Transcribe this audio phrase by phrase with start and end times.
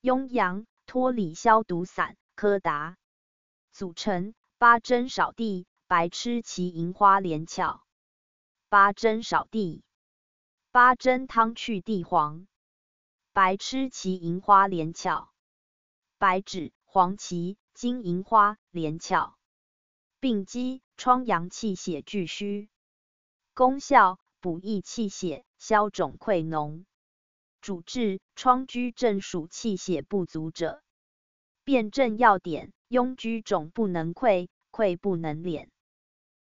[0.00, 2.96] 雍阳脱里消毒散柯达。
[3.72, 7.82] 组成：八珍少地白痴奇银花连翘。
[8.68, 9.82] 八珍少地。
[10.70, 12.46] 八珍汤去地黄。
[13.32, 15.32] 白痴奇银花连翘。
[16.16, 19.36] 白芷、黄芪、金银花连翘。
[20.20, 22.70] 病机：疮疡气血俱虚。
[23.52, 26.84] 功效：补益气血，消肿溃脓。
[27.60, 30.82] 主治：疮疽症属气血不足者。
[31.64, 35.68] 辨证要点：痈疽肿不能溃，溃不能敛。